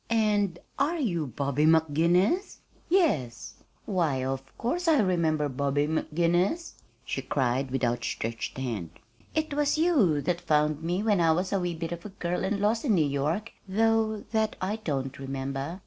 "And 0.09 0.57
are 0.79 0.97
you 0.97 1.27
Bobby 1.27 1.67
McGinnis?" 1.67 2.57
"Yes." 2.89 3.53
"Why, 3.85 4.25
of 4.25 4.41
course 4.57 4.87
I 4.87 4.97
remember 4.99 5.47
Bobby 5.47 5.85
McGinnis," 5.85 6.71
she 7.05 7.21
cried, 7.21 7.69
with 7.69 7.83
outstretched 7.83 8.57
hand. 8.57 8.89
"It 9.35 9.53
was 9.53 9.77
you 9.77 10.19
that 10.21 10.41
found 10.41 10.81
me 10.81 11.03
when 11.03 11.21
I 11.21 11.31
was 11.33 11.53
a 11.53 11.59
wee 11.59 11.75
bit 11.75 11.91
of 11.91 12.03
a 12.03 12.09
girl 12.09 12.43
and 12.43 12.59
lost 12.59 12.83
in 12.83 12.95
New 12.95 13.05
York, 13.05 13.51
though 13.69 14.23
that 14.31 14.55
I 14.59 14.77
don't 14.77 15.19
remember. 15.19 15.79